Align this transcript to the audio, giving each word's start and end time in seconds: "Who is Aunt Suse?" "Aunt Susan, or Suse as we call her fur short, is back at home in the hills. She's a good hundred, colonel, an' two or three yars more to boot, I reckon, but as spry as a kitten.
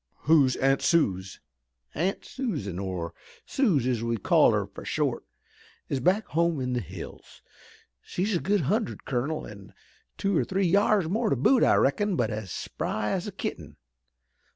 "Who 0.21 0.45
is 0.45 0.55
Aunt 0.55 0.81
Suse?" 0.81 1.39
"Aunt 1.93 2.25
Susan, 2.25 2.79
or 2.79 3.13
Suse 3.45 3.85
as 3.85 4.01
we 4.01 4.17
call 4.17 4.49
her 4.51 4.65
fur 4.65 4.83
short, 4.83 5.25
is 5.89 5.99
back 5.99 6.23
at 6.23 6.31
home 6.31 6.59
in 6.59 6.73
the 6.73 6.79
hills. 6.81 7.43
She's 8.01 8.35
a 8.35 8.39
good 8.41 8.61
hundred, 8.61 9.05
colonel, 9.05 9.45
an' 9.45 9.75
two 10.17 10.35
or 10.35 10.43
three 10.43 10.67
yars 10.67 11.07
more 11.07 11.29
to 11.29 11.35
boot, 11.35 11.63
I 11.63 11.75
reckon, 11.75 12.15
but 12.15 12.31
as 12.31 12.51
spry 12.51 13.11
as 13.11 13.27
a 13.27 13.31
kitten. 13.31 13.77